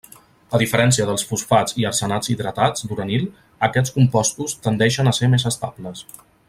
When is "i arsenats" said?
1.83-2.31